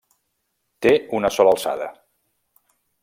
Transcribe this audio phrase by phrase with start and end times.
[0.85, 1.91] Té una sola alçada.